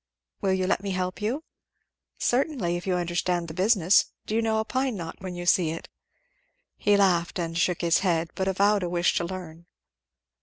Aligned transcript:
"Will 0.41 0.53
you 0.53 0.65
let 0.65 0.81
me 0.81 0.89
help 0.93 1.21
you?" 1.21 1.43
"Certainly! 2.17 2.75
if 2.75 2.87
you 2.87 2.95
understand 2.95 3.47
the 3.47 3.53
business. 3.53 4.05
Do 4.25 4.33
you 4.33 4.41
know 4.41 4.59
a 4.59 4.65
pine 4.65 4.95
knot 4.95 5.17
when 5.19 5.35
you 5.35 5.45
see 5.45 5.69
it?" 5.69 5.89
He 6.75 6.97
laughed 6.97 7.37
and 7.37 7.55
shook 7.55 7.81
his 7.81 7.99
head, 7.99 8.31
but 8.33 8.47
avowed 8.47 8.81
a 8.81 8.89
wish 8.89 9.13
to 9.17 9.23
learn. 9.25 9.67